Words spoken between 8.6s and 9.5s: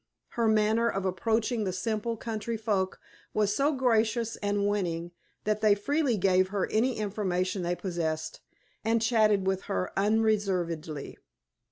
and chatted